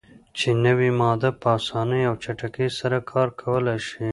چې 0.37 0.47
نوی 0.65 0.91
ماده 0.99 1.29
"په 1.41 1.47
اسانۍ 1.57 2.01
او 2.09 2.15
چټکۍ 2.23 2.69
سره 2.79 2.97
کار 3.11 3.27
کولای 3.41 3.79
شي. 3.87 4.07